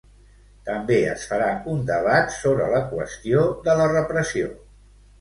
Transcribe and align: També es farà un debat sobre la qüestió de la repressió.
També 0.69 0.97
es 1.09 1.25
farà 1.33 1.51
un 1.75 1.85
debat 1.91 2.35
sobre 2.39 2.73
la 2.75 2.83
qüestió 2.97 3.47
de 3.71 3.81
la 3.85 3.91
repressió. 3.97 4.55